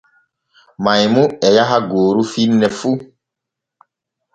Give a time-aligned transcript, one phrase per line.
[0.83, 2.91] Maymu e yaha gooru finne fu.